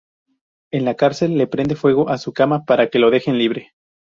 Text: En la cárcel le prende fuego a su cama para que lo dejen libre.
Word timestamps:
En 0.71 0.83
la 0.83 0.95
cárcel 0.95 1.37
le 1.37 1.45
prende 1.45 1.75
fuego 1.75 2.09
a 2.09 2.17
su 2.17 2.33
cama 2.33 2.65
para 2.65 2.89
que 2.89 2.97
lo 2.97 3.11
dejen 3.11 3.37
libre. 3.37 3.75